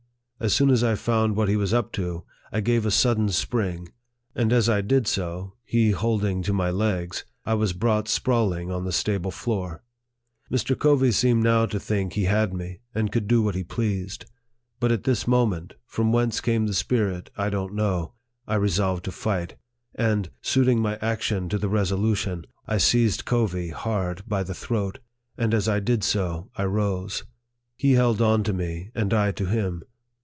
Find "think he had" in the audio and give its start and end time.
11.79-12.55